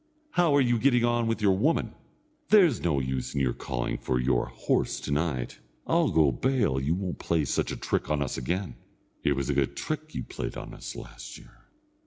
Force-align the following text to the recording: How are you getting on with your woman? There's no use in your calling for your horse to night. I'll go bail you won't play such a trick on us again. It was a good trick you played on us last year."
How 0.31 0.55
are 0.55 0.61
you 0.61 0.79
getting 0.79 1.05
on 1.05 1.27
with 1.27 1.43
your 1.43 1.55
woman? 1.55 1.93
There's 2.49 2.81
no 2.81 2.99
use 2.99 3.35
in 3.35 3.39
your 3.39 3.53
calling 3.53 3.99
for 3.99 4.19
your 4.19 4.47
horse 4.47 4.99
to 5.01 5.11
night. 5.11 5.59
I'll 5.85 6.09
go 6.09 6.31
bail 6.31 6.79
you 6.79 6.95
won't 6.95 7.19
play 7.19 7.45
such 7.45 7.71
a 7.71 7.75
trick 7.77 8.09
on 8.09 8.19
us 8.23 8.35
again. 8.35 8.77
It 9.23 9.33
was 9.33 9.47
a 9.47 9.53
good 9.53 9.75
trick 9.75 10.15
you 10.15 10.23
played 10.23 10.57
on 10.57 10.73
us 10.73 10.95
last 10.95 11.37
year." 11.37 11.53